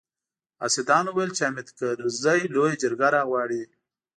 حاسدانو 0.61 1.09
ويل 1.13 1.31
چې 1.37 1.41
حامد 1.47 1.67
کرزي 1.77 2.41
لويه 2.53 2.75
جرګه 2.81 3.07
راغواړي. 3.15 3.61